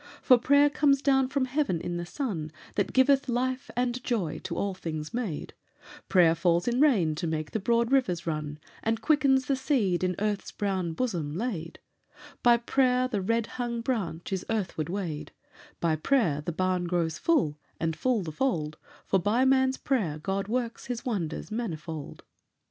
"For 0.23 0.39
prayer 0.39 0.67
comes 0.71 0.99
down 0.99 1.27
from 1.27 1.45
heaven 1.45 1.79
in 1.79 1.97
the 1.97 2.07
sun 2.07 2.51
That 2.73 2.91
giveth 2.91 3.29
life 3.29 3.69
and 3.75 4.03
joy 4.03 4.39
to 4.45 4.55
all 4.57 4.73
things 4.73 5.13
made; 5.13 5.53
Prayer 6.09 6.33
falls 6.33 6.67
in 6.67 6.81
rain 6.81 7.13
to 7.13 7.27
make 7.27 7.51
broad 7.63 7.91
rivers 7.91 8.25
run 8.25 8.57
And 8.81 8.99
quickens 8.99 9.45
the 9.45 9.55
seeds 9.55 10.03
in 10.03 10.15
earth's 10.17 10.51
brown 10.51 10.93
bosom 10.93 11.35
laid; 11.37 11.77
By 12.41 12.57
prayer 12.57 13.07
the 13.07 13.21
red 13.21 13.45
hung 13.45 13.81
branch 13.81 14.33
is 14.33 14.43
earthward 14.49 14.89
weighed, 14.89 15.33
By 15.79 15.95
prayer 15.97 16.41
the 16.41 16.51
barn 16.51 16.85
grows 16.85 17.19
full, 17.19 17.59
and 17.79 17.95
full 17.95 18.23
the 18.23 18.31
fold, 18.31 18.77
For 19.05 19.19
by 19.19 19.45
man's 19.45 19.77
prayer 19.77 20.17
God 20.17 20.47
works 20.47 20.87
his 20.87 21.05
wonders 21.05 21.51
manifold." 21.51 22.23